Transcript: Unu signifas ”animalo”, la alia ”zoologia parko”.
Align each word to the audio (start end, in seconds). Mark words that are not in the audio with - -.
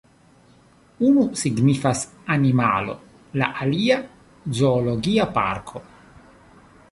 Unu 1.09 1.25
signifas 1.41 2.01
”animalo”, 2.37 2.97
la 3.41 3.51
alia 3.67 3.99
”zoologia 4.61 5.31
parko”. 5.39 5.85